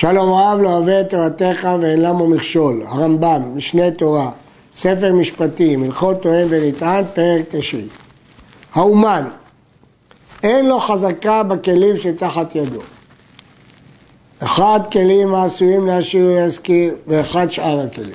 [0.00, 4.30] שלום רב לא אוהב את תורתך ואין למו מכשול, הרמב"ם, משנה תורה,
[4.74, 7.86] ספר משפטים, הלכות טוען ונטען, פרק תשעי.
[8.74, 9.28] האומן,
[10.42, 12.80] אין לו חזקה בכלים שתחת ידו.
[14.38, 18.14] אחד כלים העשויים להשאיר ולהזכיר, ואחד שאר הכלים.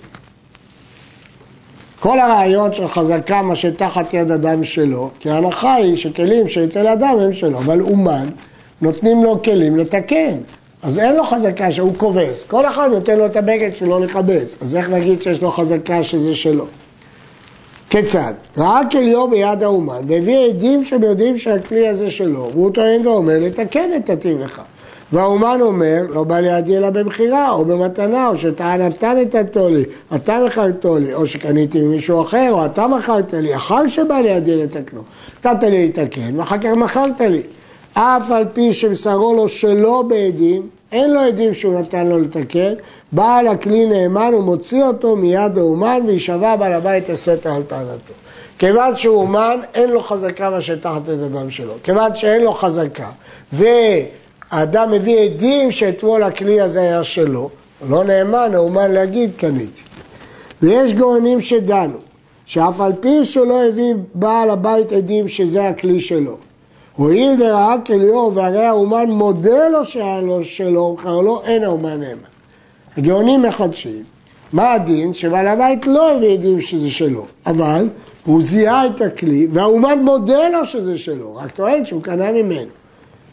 [1.99, 7.19] כל הרעיון של חזקה מה שתחת יד אדם שלו, כי ההנחה היא שכלים שאצל אדם
[7.19, 8.29] הם שלו, אבל אומן
[8.81, 10.37] נותנים לו כלים לתקן.
[10.83, 14.75] אז אין לו חזקה שהוא כובס, כל אחד נותן לו את הבגד שלו לכבס, אז
[14.75, 16.65] איך נגיד שיש לו חזקה שזה שלו?
[17.89, 18.33] כיצד?
[18.57, 23.89] ראה כליו ביד האומן והביא עדים שהם יודעים שהכלי הזה שלו, והוא טוען ואומר לתקן
[23.97, 24.61] את התיב לך.
[25.11, 29.83] והאומן אומר, לא בא לידי אלא במכירה או במתנה, או שטען אתה נתתו לי,
[30.15, 35.01] אתה מכרתו לי, או שקניתי ממישהו אחר, או אתה מכרת לי, אחר שבא לידי לתקנו.
[35.39, 37.41] נתת לי לתקן, ואחר כך מכרת לי.
[37.93, 42.73] אף על פי שמסרו לו שלא בעדים, אין לו עדים שהוא נתן לו לתקן,
[43.11, 48.13] בעל הכלי נאמן ומוציא אותו מיד האומן וישבע בעל הבית הסתר על טענתו.
[48.59, 51.73] כיוון שהוא אומן, אין לו חזקה מה שתחת את הדם שלו.
[51.83, 53.09] כיוון שאין לו חזקה,
[53.53, 57.49] והאדם מביא עדים שאתמול הכלי הזה היה שלו,
[57.89, 59.81] לא נאמן, האומן להגיד קניתי.
[60.61, 61.97] ויש גאונים שדנו,
[62.45, 66.37] שאף על פי שלא הביא בעל הבית עדים שזה הכלי שלו,
[66.95, 69.85] הואיל וראה כליאור והרי האומן מודה לו
[70.43, 72.33] שלו, ומכר לו, אין האומן נאמן.
[72.97, 74.03] הגאונים מחדשים,
[74.53, 75.13] מה הדין?
[75.13, 77.89] שבעל הבית לא הביא עדים שזה שלו, אבל
[78.25, 82.69] הוא זיהה את הכלי והאומן מודה לו שזה שלו, רק טוען שהוא קנה ממנו.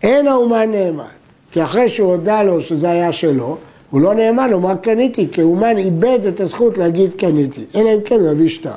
[0.02, 1.04] אין האומן נאמן,
[1.52, 3.56] כי אחרי שהוא הודה לו שזה היה שלו,
[3.90, 8.00] הוא לא נאמן, הוא אמר קניתי, כי האומן איבד את הזכות להגיד קניתי, אלא אם
[8.04, 8.70] כן הוא יביא שטר.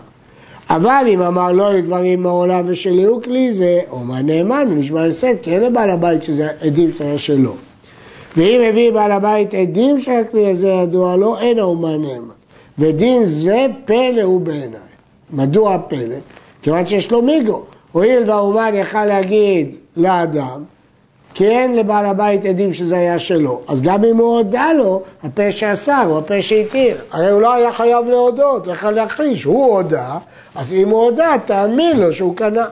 [0.75, 5.35] אבל אם אמר לא היו דברים מעולם ושלי הוא כלי זה אומן נאמן ונשמע הסד
[5.41, 7.53] כי אין לבעל הבית שזה עדים שהיה שלו.
[8.38, 12.33] ואם הביא בעל הבית עדים שהכלי הזה ידוע לו אין האומן נאמן.
[12.79, 14.79] ודין זה פלא הוא בעיניי.
[15.33, 16.16] מדוע פלא?
[16.61, 17.63] כיוון שיש לו מיגו.
[17.91, 20.63] הואיל והאומן יכל להגיד לאדם
[21.33, 23.61] כי אין לבעל הבית עדים שזה היה שלו.
[23.67, 26.97] אז גם אם הוא הודה לו, הפה שאסר הוא הפה שהתיר.
[27.11, 29.43] הרי הוא לא היה חייב להודות, הוא יכול להכחיש.
[29.43, 30.17] הוא הודה,
[30.55, 32.66] אז אם הוא הודה, תאמין לו שהוא קנה.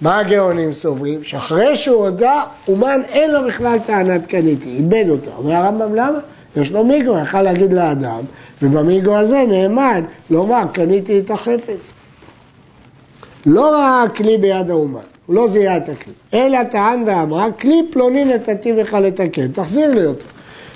[0.00, 1.24] מה הגאונים סוברים?
[1.24, 5.30] שאחרי שהוא הודה, אומן אין לו בכלל טענת קניתי, איבד אותה.
[5.38, 6.18] אומר הרמב"ם למה?
[6.56, 8.20] יש לו מיגו, יכול להגיד לאדם,
[8.62, 11.92] ובמיגו הזה נאמן לומר קניתי את החפץ.
[13.46, 15.00] לא ראה הכלי ביד האומן.
[15.30, 16.12] הוא לא זיהה את הכלי.
[16.34, 20.24] אלא טען ואמרה, כלי פלוני נתתי לך לתקן, תחזיר לי אותו.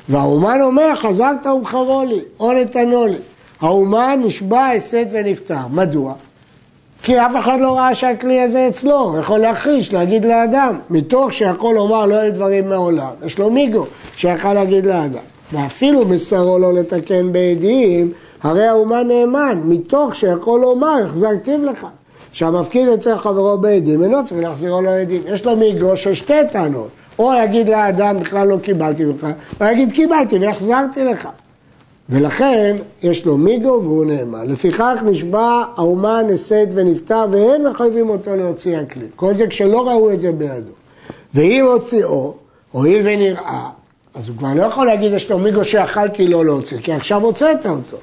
[0.08, 3.16] והאומן אומר, חזרת ומחרו לי, או נתנו לי.
[3.60, 5.66] האומן נשבע, הסת ונפטר.
[5.70, 6.12] מדוע?
[7.02, 11.74] כי אף אחד לא ראה שהכלי הזה אצלו, הוא יכול להכחיש, להגיד לאדם, מתוך שיכול
[11.74, 13.10] לומר לא היו דברים מעולם.
[13.26, 15.22] יש לו מיגו שיכול להגיד לאדם.
[15.52, 18.12] ואפילו מסרו לו לתקן בעדים,
[18.42, 21.86] הרי האומן נאמן, מתוך שיכול לומר, החזרתיו לך.
[22.34, 25.22] שהמפקיד אצל חברו בעדים, אינו צריך להחזירו לו עדים.
[25.28, 26.88] יש לו מיגו של שתי טענות.
[27.18, 29.26] או יגיד לאדם, בכלל לא קיבלתי ממך,
[29.60, 31.28] או יגיד, קיבלתי והחזרתי לך.
[32.08, 34.46] ולכן יש לו מיגו והוא נאמן.
[34.46, 39.06] לפיכך נשבע האומן הסד ונפטר ואין מחייבים אותו להוציא הכלי.
[39.16, 40.72] כל זה כשלא ראו את זה בידו.
[41.34, 42.34] ואם הוציאו,
[42.72, 43.68] הואיל ונראה,
[44.14, 47.66] אז הוא כבר לא יכול להגיד יש לו מיגו שיכלתי לא להוציא, כי עכשיו הוצאת
[47.66, 47.96] אותו.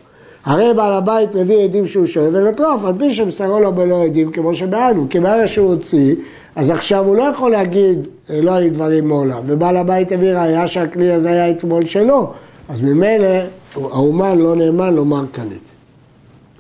[0.46, 4.32] הרי בעל הבית מביא עדים שהוא שואב ונוטלו, אף על פי שמסרו לו בלא עדים
[4.32, 6.16] כמו שבאנו, כי ברגע שהוא הוציא,
[6.56, 10.68] אז עכשיו הוא לא יכול להגיד אה, לא היו דברים מעולם, ובעל הבית הביא ראיה
[10.68, 12.32] שהכלי הזה היה אתמול שלו,
[12.70, 13.28] אז ממילא
[13.76, 15.72] האומן לא נאמן לומר קנית.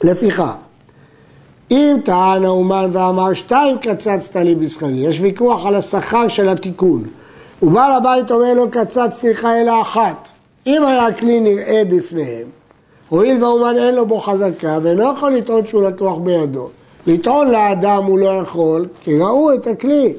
[0.03, 0.53] לפיכך,
[1.72, 7.03] אם טען האומן ואמר שתיים קצצת לי בשכרי, יש ויכוח על השכר של התיקון,
[7.62, 10.30] ובעל הבית אומר לו קצצתי לך אלא אחת,
[10.68, 12.60] אם היה כלי נראה בפניהם
[13.11, 16.69] הואיל והאומן אין לו בו חזקה ואינו יכול לטעון שהוא לקוח בידו.
[17.07, 20.13] לטעון לאדם הוא לא יכול, כי ראו את הכלי.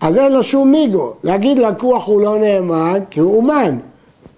[0.00, 1.12] אז אין לו שום מיגו.
[1.24, 3.78] להגיד לקוח הוא לא נאמן, כי הוא אומן.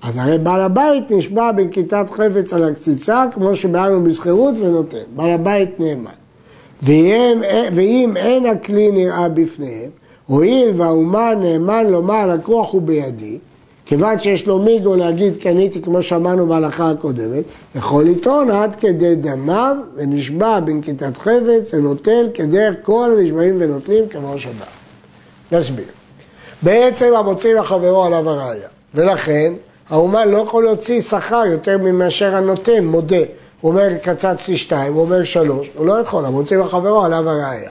[0.03, 5.04] אז הרי בעל הבית נשבע בנקיטת חפץ על הקציצה, כמו שבאנו בשכירות ונותן.
[5.16, 6.10] בעל הבית נאמן.
[6.83, 7.42] ואם,
[7.74, 9.91] ואם אין הכלי נראה בפניהם,
[10.27, 13.39] הואיל והאומן נאמן לומר לקוח הוא בידי,
[13.86, 17.44] כיוון שיש לו מיגו להגיד קניתי כמו שאמרנו בהלכה הקודמת,
[17.74, 24.65] יכול לטעון עד כדי דמיו ונשבע בנקיטת חפץ ונוטל כדרך כל הנשבעים ונוטלים כמו שבא.
[25.53, 25.84] נסביר.
[26.62, 29.53] בעצם המוציא לחברו עליו הראייה, ולכן
[29.91, 33.16] האומן לא יכול להוציא שכר יותר מאשר הנותן, מודה.
[33.60, 37.71] הוא אומר קצצתי שתיים, הוא אומר שלוש, הוא לא יכול, המוציא לחברו עליו הראייה.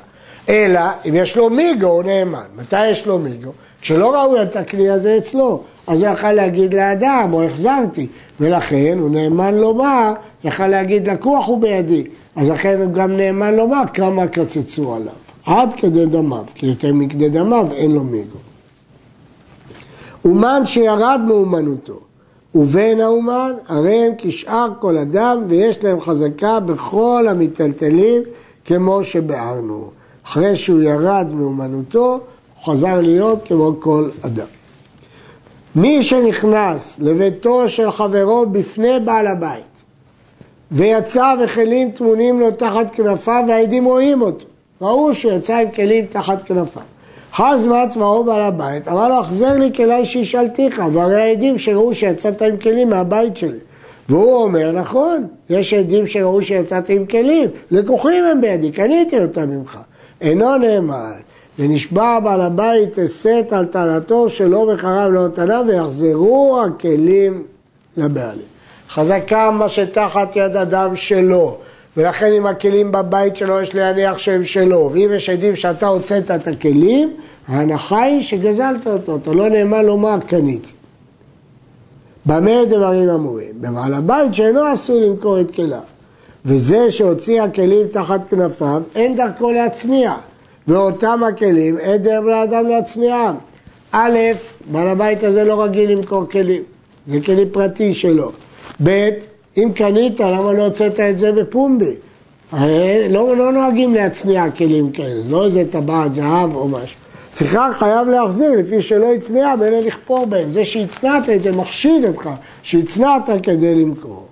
[0.50, 2.45] אלא אם יש לו מיגו הוא נאמן.
[2.56, 3.51] מתי יש לו מיגו?
[3.81, 5.63] כשלא ראו את הכלי הזה אצלו.
[5.87, 8.07] אז הוא יכל להגיד לאדם, או החזרתי,
[8.39, 12.03] ולכן הוא נאמן לומר, יכל להגיד לקוח הוא בידי,
[12.35, 15.13] אז לכן הוא גם נאמן לומר כמה קצצו עליו,
[15.45, 18.37] עד כדי דמיו, כי יותר מכדי דמיו אין לו מיגו.
[20.25, 21.99] אומן שירד מאומנותו,
[22.55, 28.21] ובין האומן, הרי הם כשאר כל אדם, ויש להם חזקה בכל המיטלטלים,
[28.65, 29.89] כמו שביארנו.
[30.25, 34.55] אחרי שהוא ירד מאומנותו, הוא חזר להיות כמו כל אדם.
[35.75, 39.83] מי שנכנס לביתו של חברו בפני בעל הבית,
[40.72, 44.45] ויצא וכלים טמונים לו תחת כנפיו, והעדים רואים אותו.
[44.81, 46.81] ראו שהוא יצא עם כלים תחת כנפיו.
[47.31, 52.42] אחר זמן צבאו בעל הבית, אמר לו, החזר לי כלי שהשאלתיך, והרי העדים שראו שיצאת
[52.42, 53.60] עם כלים מהבית שלי.
[54.10, 59.80] והוא אומר, נכון, יש עדים שראו שיצאת עם כלים, לקוחים הם בידי, קניתי אותם ממך.
[60.21, 61.12] אינו נאמן,
[61.60, 67.44] ונשבע בעל הבית אסת על טענתו שלא בחרב לא נתנה, ויחזרו הכלים
[67.98, 68.42] לבעלים.
[68.90, 71.57] חזקה מה שתחת יד אדם שלו,
[71.98, 76.48] ולכן אם הכלים בבית שלו יש להניח שהם שלו, ואם יש עדים שאתה הוצאת את
[76.48, 77.13] הכלים,
[77.48, 80.72] ההנחה היא שגזלת אותו, אתה לא נאמן לומר קניתי.
[82.25, 83.52] במה דברים אמורים?
[83.62, 85.80] בבעל הבית שאינו עשוי למכור את כליו.
[86.46, 90.13] וזה שהוציא הכלים תחת כנפיו, אין דרכו להצניע.
[90.67, 93.35] ואותם הכלים, אין דרך לאדם להצניעם.
[93.91, 94.17] א',
[94.71, 96.63] בעל הבית הזה לא רגיל למכור כלים.
[97.07, 98.31] זה כלי פרטי שלו.
[98.83, 99.09] ב',
[99.57, 101.95] אם קנית, למה לא הוצאת את זה בפומבי?
[103.09, 106.97] לא, לא נוהגים להצניע כלים כאלה, זה לא איזה טבעת זהב או משהו.
[107.35, 110.51] לפיכך חייב להחזיר לפי שלא הצניע ואין לכפור בהם.
[110.51, 112.29] זה שהצנעת את זה מחשיד אותך,
[112.63, 114.25] שהצנעת כדי למכור.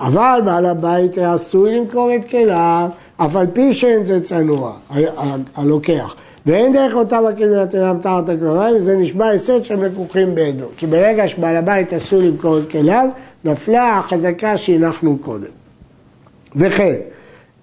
[0.00, 4.72] אבל בעל הבית עשוי למכור את כליו, אף על פי שאין זה צנוע,
[5.56, 6.14] הלוקח.
[6.46, 10.66] ואין דרך אותם הכלים לתנם תחת הכלבים, וזה נשבע הסד שהם לקוחים בעדו.
[10.76, 13.08] כי ברגע שבעל הבית עשוי למכור את כליו,
[13.44, 15.50] נפלה החזקה שהנחנו קודם.
[16.56, 16.94] וכן,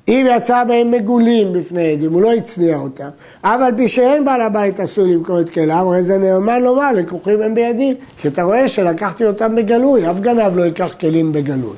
[0.07, 3.09] אם יצא בהם מגולים בפני עדים, הוא לא הצניע אותם,
[3.41, 7.41] אף על פי שאין בעל הבית אסור למכור את כליו, הרי זה נאמן לומר, לקוחים
[7.41, 11.75] הם בידי, כי אתה רואה שלקחתי אותם בגלוי, אף גנב לא ייקח כלים בגלוי.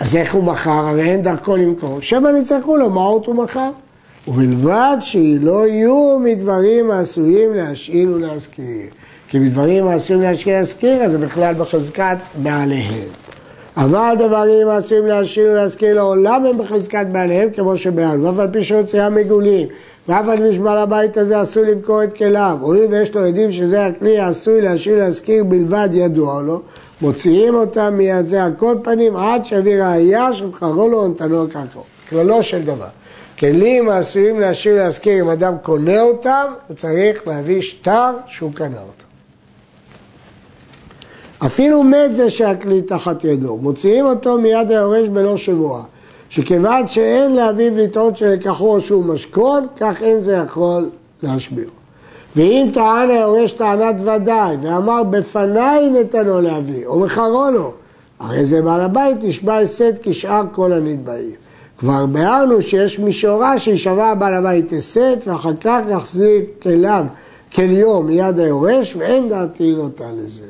[0.00, 0.70] אז איך הוא מכר?
[0.70, 1.98] הרי אין דרכו למכור.
[2.00, 3.70] שמא יצטרכו לו, מה עוד הוא מכר?
[4.28, 8.86] ובלבד שלא יהיו מדברים העשויים להשאיל ולהזכיר.
[9.28, 13.08] כי מדברים העשויים להשאיל ולהזכיר, אז זה בכלל בחזקת בעליהם.
[13.76, 19.10] אבל דברים העשויים להשאיר ולהזכיר לעולם הם בחזקת בעליהם כמו שבעל, ואף על פי שהוציאה
[19.10, 19.68] מגולים,
[20.08, 23.86] ואף על פי שבעל הבית הזה עשוי למכור את כליו, הואיל ויש לו עדים שזה
[23.86, 26.60] הכלי העשוי להשאיר ולהזכיר בלבד ידוע לו,
[27.00, 31.82] מוציאים אותם מיד זה על כל פנים עד שיביא ראייה שבחרו לו ונתנו לקרקעו.
[32.08, 32.88] כללו של דבר.
[33.38, 39.08] כלים העשויים להשאיר ולהזכיר, אם אדם קונה אותם, הוא צריך להביא שטר שהוא קנה אותם.
[41.46, 45.82] אפילו מת זה שהכלי תחת ידו, מוציאים אותו מיד היורש בלא שבוע.
[46.30, 50.90] שכיוון שאין לאביו לטעות שלקחו שהוא משכון, כך אין זה יכול
[51.22, 51.68] להשביר.
[52.38, 57.72] ואם טען היורש טענת ודאי, ואמר בפניי נתנו לאבי, או מחרו לו,
[58.20, 61.32] הרי זה בעל הבית נשבע הסד כשאר כל הנתבעים.
[61.78, 67.04] כבר ביארנו שיש מישורה שישבע בעל הבית הסד, ואחר כך יחזיר כליו,
[67.54, 70.44] כליו מיד היורש, ואין דעתי נוטה לזה.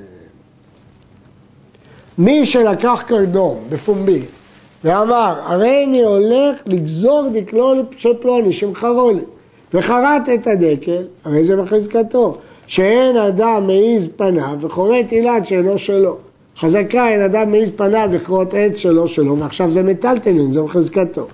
[2.19, 4.23] מי שלקח קרדום בפומבי
[4.85, 9.23] ואמר, הרי אני הולך לגזור דקלו של פלוני שמחרו לי,
[9.75, 16.17] וחרט את הדקל, הרי זה בחזקתו, שאין אדם מעיז פניו וחורט אילת שאינו שלו.
[16.59, 21.27] חזקה אין אדם מעיז פניו לכרות עץ שלו שלו, ועכשיו זה מטלטלין, זה בחזקתו.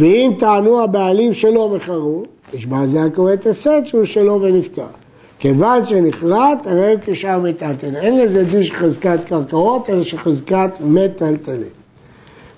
[0.00, 2.22] ואם טענו הבעלים שלו מחרו,
[2.54, 4.86] יש בעזה הכורת הסט שהוא שלו ונפטר.
[5.38, 7.96] כיוון שנכרת, הרי הוא כשאר מטלטלין.
[7.96, 11.62] אין לזה דין של חזקת קרקעות, אלא של חזקת מטלטלין.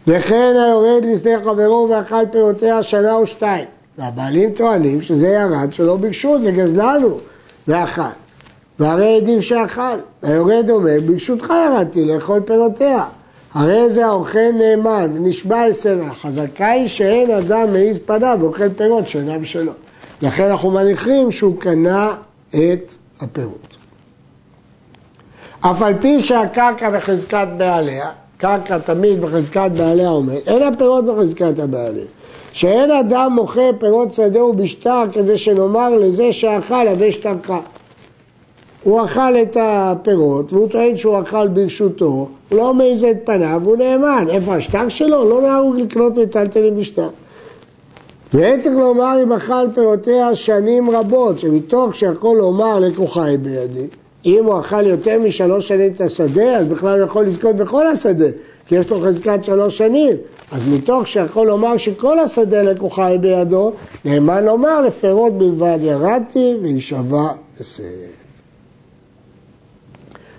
[0.07, 3.65] וכן היורד לשדה חברו ואכל פירותיה שנה או שתיים.
[3.99, 7.19] והבעלים טוענים שזה ירד שלא ברשות וגזלנו
[7.69, 8.03] ואכל.
[8.79, 9.97] והרי עדים שאכל.
[10.23, 13.05] היורד אומר, ברשותך ירדתי לאכול פירותיה.
[13.55, 16.15] הרי זה האוכל נאמן, נשבע אצלנה.
[16.15, 19.73] חזקה היא שאין אדם מעיז פניו ואוכל פירות שאינם שלו.
[20.23, 22.15] לכן אנחנו מניחים שהוא קנה
[22.51, 23.77] את הפירות.
[25.61, 32.05] אף על פי שהקרקע בחזקת בעליה, קרקע תמיד בחזקת בעליה אומר, אין הפירות בחזקת הבעליה.
[32.53, 37.51] שאין אדם מוכר פירות שדה ובשטר כדי שנאמר לזה שאכל עדי שטרך.
[38.83, 43.77] הוא אכל את הפירות והוא טוען שהוא אכל ברשותו, הוא לא מעיז את פניו, הוא
[43.77, 44.27] נאמן.
[44.31, 45.31] איפה השטר שלו?
[45.31, 47.09] לא נהוג לקנות מטלטלים בשטר.
[48.35, 53.87] ואין צריך לומר אם אכל פירותיה שנים רבות, שמתוך שיכול לומר לקוחי בידי,
[54.27, 58.27] אם הוא אכל יותר משלוש שנים את השדה, אז בכלל הוא יכול לזכות בכל השדה,
[58.69, 60.17] כי יש לו חזקת שלוש שנים.
[60.53, 63.73] אז מתוך שיכול לומר שכל השדה לקוחה היא בידו,
[64.05, 67.29] נאמן לומר לפירות בלבד ירדתי ויישבע
[67.61, 67.87] בסדר.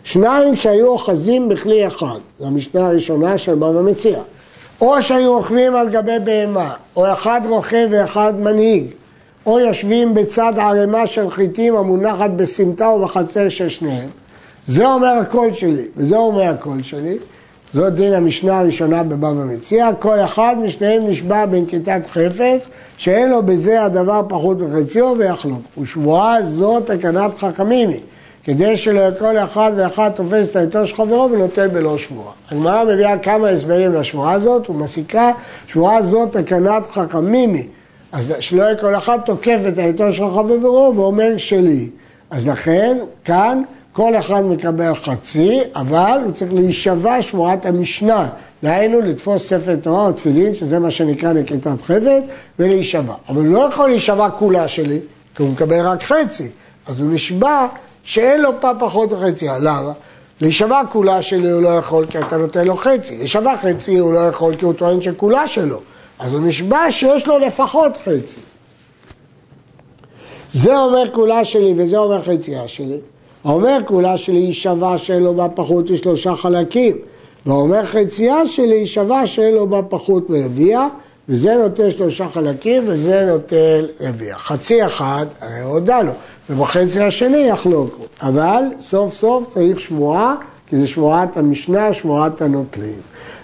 [0.03, 4.19] שניים שהיו אוחזים בכלי אחד, זו המשנה הראשונה של בבא מציע.
[4.81, 8.85] או שהיו רוכבים על גבי בהמה, או אחד רוכב ואחד מנהיג,
[9.45, 14.09] או יושבים בצד ערימה של חיטים המונחת בסמטה ובחצר של שניהם.
[14.67, 17.17] זה אומר הקול שלי, וזה אומר הקול שלי.
[17.73, 23.83] זאת דין המשנה הראשונה בבבא מציע, כל אחד משניהם נשבע בנקיטת חפץ, שאין לו בזה
[23.83, 25.61] הדבר פחות מחציו ויחלוק.
[25.77, 27.99] ושבועה זאת תקנת חכמים היא.
[28.43, 32.31] כדי שלא כל אחד ואחד תופס את העיתו של חברו ונותן בלא שבועה.
[32.51, 35.31] הגמרא מביאה כמה הסברים לשבועה הזאת ומסיקה,
[35.67, 37.67] שבועה זאת תקנת חכמימי.
[38.11, 41.89] אז שלא כל אחד תוקף את העיתו של חברו ואומר שלי.
[42.31, 48.29] אז לכן, כאן כל אחד מקבל חצי, אבל הוא צריך להישבע שבועת המשנה.
[48.63, 52.23] דהיינו לתפוס ספר תורה או תפילין, שזה מה שנקרא נקיטת חפץ,
[52.59, 53.13] ולהישבע.
[53.29, 54.99] אבל הוא לא יכול להישבע כולה שלי,
[55.35, 56.47] כי הוא מקבל רק חצי.
[56.87, 57.67] אז הוא נשבע
[58.03, 59.47] שאין לו פה פחות מחצי.
[59.61, 59.91] למה?
[60.41, 63.17] להישבע כולה שלי הוא לא יכול כי אתה נותן לו חצי.
[63.17, 65.79] להישבע חצי הוא לא יכול כי הוא טוען שכולה שלו.
[66.19, 68.39] אז הוא נשבע שיש לו לפחות חצי.
[70.53, 72.97] זה אומר כולה שלי וזה אומר חצייה שלי.
[73.43, 76.97] האומר כולה שלי שווה שאין לו בה פחות משלושה חלקים.
[77.45, 80.87] והאומר חצייה שלי שווה שאין לו בה פחות מרביע,
[81.29, 84.35] וזה נותן שלושה חלקים וזה נותן רביע.
[84.37, 86.11] חצי אחד, הרי הודה לו.
[86.49, 88.03] ובחצי השני יחלוקו.
[88.21, 90.35] אבל סוף סוף צריך שבועה,
[90.69, 92.99] כי זה שבועת המשנה, שבועת הנוטלים.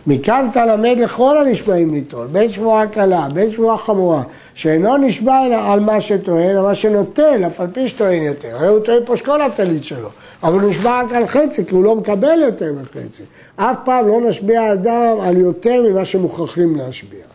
[0.07, 5.55] מכאן אתה למד לכל הנשבעים ליטול, בין שבועה קלה, בין שבועה חמורה, שאינו נשבע אלא
[5.55, 8.55] על מה שטוען, על מה שנוטל, אף על פי שטוען יותר.
[8.55, 10.09] הרי הוא טוען פה שכל הטלית שלו,
[10.43, 13.23] אבל הוא נשבע רק על חצי, כי הוא לא מקבל יותר מחצי.
[13.55, 17.25] אף פעם לא נשביע אדם על יותר ממה שמוכרחים להשביע.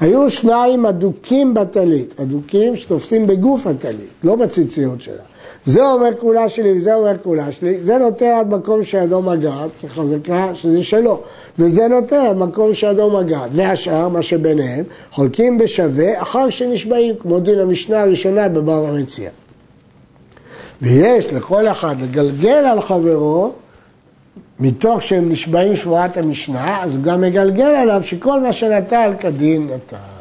[0.00, 5.22] היו שניים אדוקים בטלית, אדוקים שתופסים בגוף הטלית, לא בציציות שלה.
[5.66, 10.50] זה אומר כולה שלי וזה אומר כולה שלי, זה נותן עד מקום שידו מגעת, כחזקה
[10.54, 11.20] שזה שלו,
[11.58, 17.58] וזה נותן עד מקום שידו מגעת, והשאר, מה שביניהם, חולקים בשווה אחר שנשבעים, כמו דין
[17.58, 19.30] המשנה הראשונה בבבא מציע.
[20.82, 23.52] ויש לכל אחד לגלגל על חברו
[24.60, 30.15] מתוך שהם נשבעים שבועת המשנה, אז הוא גם מגלגל עליו שכל מה שנטל כדין נטל.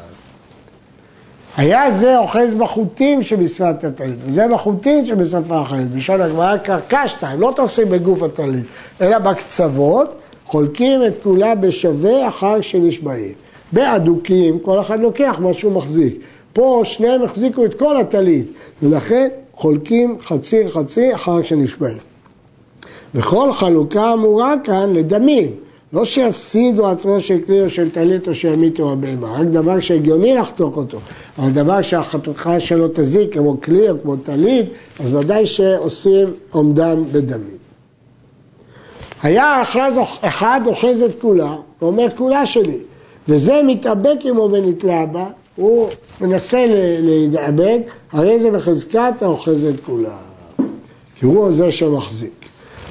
[1.57, 5.89] היה זה אוחז בחוטים שבשפת הטלית, וזה בחוטים שבשפה אחרת.
[5.89, 8.65] בלשון הגמרא קרקשת, הם לא תופסים בגוף הטלית,
[9.01, 13.33] אלא בקצוות, חולקים את כולה בשווה אחר שנשבעים.
[13.71, 16.15] באדוקים, כל אחד לוקח מה שהוא מחזיק.
[16.53, 18.51] פה שניהם החזיקו את כל הטלית,
[18.83, 21.97] ולכן חולקים חצי חצי אחר שנשבעים.
[23.15, 25.51] וכל חלוקה אמורה כאן לדמים,
[25.96, 30.78] לא שיפסידו עצמו של כלי או של טלית או שימיתו הבהמה, רק דבר שהגיוני לחתוך
[30.78, 30.98] אותו,
[31.38, 34.66] אבל דבר שהחתוכה שלו תזיק כמו כלי או כמו טלית,
[35.00, 37.58] אז ודאי שעושים עומדם בדמים.
[39.24, 42.78] היה אחז אחד אוחז את כולה, ואומר כולה שלי,
[43.28, 45.25] וזה מתאבק עמו ונתלה בה,
[45.56, 45.90] הוא
[46.22, 46.66] מנסה
[47.02, 50.18] להתאבק, הרי זה בחזקת האוחז את כולה,
[51.20, 52.46] כי הוא זה שמחזיק.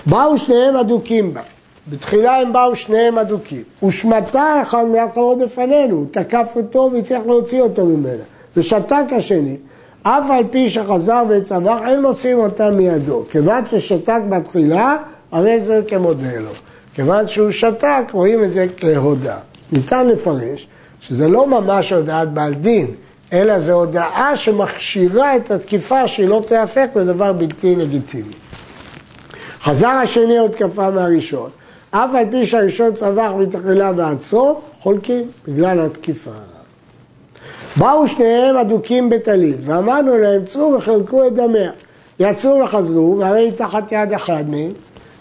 [0.07, 1.41] באו שניהם אדוקים בה.
[1.88, 3.62] בתחילה הם באו שניהם אדוקים.
[3.83, 5.09] ושמטה אחד מיד
[5.45, 8.23] בפנינו, הוא תקף אותו והצליח להוציא אותו ממנה.
[8.57, 9.57] ושתק השני.
[10.03, 13.23] אף על פי שחזר וצווח, אין מוציאים אותה מידו.
[13.31, 14.97] כיוון ששתק בתחילה,
[15.33, 16.50] הרי זה כמודה לו.
[16.95, 19.38] כיוון שהוא שתק, רואים את זה כהודעה.
[19.73, 20.67] ניתן לפרש
[21.00, 22.87] שזה לא ממש הודעת בעל דין,
[23.33, 28.33] אלא זו הודעה שמכשירה את התקיפה שהיא לא תהפך לדבר בלתי לגיטימי.
[29.62, 31.50] חזר השני עוד תקפה מהראשון.
[31.97, 36.31] אף על פי שהראשון צווח מתחילה ועד סוף, חולקים בגלל התקיפה.
[37.77, 41.71] באו שניהם אדוקים בטלית, ואמרנו להם, צאו וחלקו את דמיה.
[42.21, 44.69] יצאו וחזרו, והרי תחת יד אחד מהם,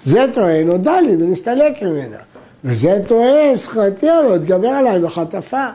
[0.03, 2.17] זה טוען, הודה לי ונסתלק ממנה.
[2.63, 5.67] וזה טוען, שכרתי עלו, התגבר עליי בחטפה.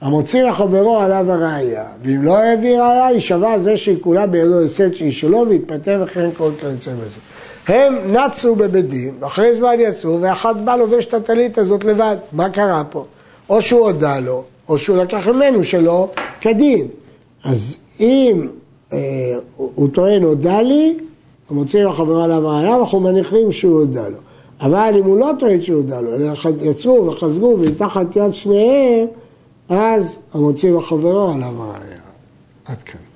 [0.00, 5.12] המוציא לחברו עליו הראייה, ואם לא הביא ראייה, יישבע זה שהיא כולה בידו הסד שהיא
[5.12, 7.20] שלו, ויתפטר וכן כל כיוצא בזה.
[7.68, 12.16] הם נצו בבית דין, ואחרי זמן יצאו, ואחד בא לובש את הטלית הזאת לבד.
[12.32, 13.04] מה קרה פה?
[13.50, 16.08] או שהוא הודה לו, או שהוא לקח ממנו שלא
[16.40, 16.86] כדין.
[17.44, 18.48] אז אם
[18.92, 18.98] אה,
[19.56, 20.98] הוא טוען הודה לי,
[21.48, 24.18] הוא מוציא לחברה ראייה, אנחנו מניחים שהוא הודה לו.
[24.60, 29.06] אבל אם הוא לא טוען שהוא הודה לו, אלא יצאו וחזרו ותחת יד שניהם,
[29.68, 30.72] אז המוציא
[31.34, 32.00] עליו ראייה.
[32.64, 33.09] עד כאן.